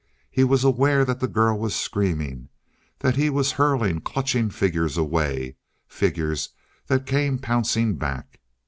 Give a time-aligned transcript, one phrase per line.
[0.31, 2.49] He was aware that the girl was screaming and
[3.01, 6.49] that he was hurling clutching figures away figures
[6.87, 8.39] that came pouncing back.